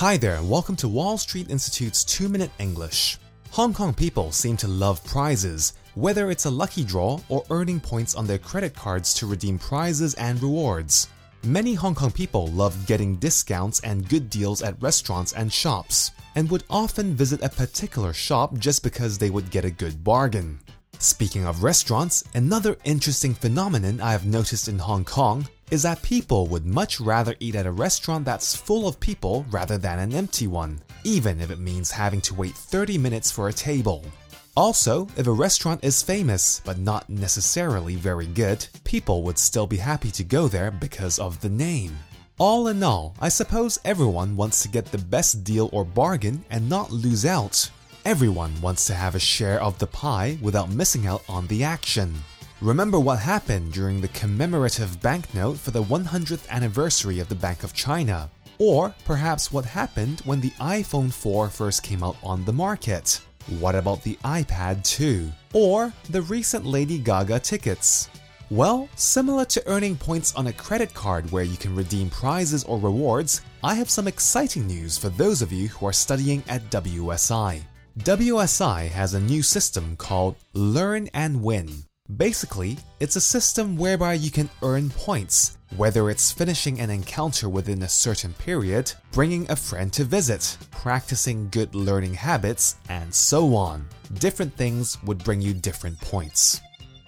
[0.00, 3.16] Hi there, welcome to Wall Street Institute's 2 Minute English.
[3.52, 8.16] Hong Kong people seem to love prizes, whether it's a lucky draw or earning points
[8.16, 11.06] on their credit cards to redeem prizes and rewards.
[11.44, 16.50] Many Hong Kong people love getting discounts and good deals at restaurants and shops, and
[16.50, 20.58] would often visit a particular shop just because they would get a good bargain.
[20.98, 26.46] Speaking of restaurants, another interesting phenomenon I have noticed in Hong Kong is that people
[26.46, 30.46] would much rather eat at a restaurant that's full of people rather than an empty
[30.46, 34.04] one, even if it means having to wait 30 minutes for a table.
[34.56, 39.78] Also, if a restaurant is famous but not necessarily very good, people would still be
[39.78, 41.98] happy to go there because of the name.
[42.38, 46.68] All in all, I suppose everyone wants to get the best deal or bargain and
[46.68, 47.70] not lose out.
[48.04, 52.14] Everyone wants to have a share of the pie without missing out on the action.
[52.64, 57.74] Remember what happened during the commemorative banknote for the 100th anniversary of the Bank of
[57.74, 58.30] China?
[58.58, 63.20] Or perhaps what happened when the iPhone 4 first came out on the market?
[63.60, 65.30] What about the iPad 2?
[65.52, 68.08] Or the recent Lady Gaga tickets?
[68.48, 72.78] Well, similar to earning points on a credit card where you can redeem prizes or
[72.78, 77.60] rewards, I have some exciting news for those of you who are studying at WSI.
[77.98, 81.84] WSI has a new system called Learn and Win.
[82.16, 87.82] Basically, it's a system whereby you can earn points, whether it's finishing an encounter within
[87.82, 93.88] a certain period, bringing a friend to visit, practicing good learning habits, and so on.
[94.14, 96.60] Different things would bring you different points.